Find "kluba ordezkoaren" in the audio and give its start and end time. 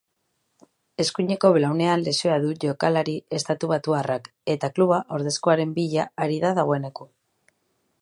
4.79-5.79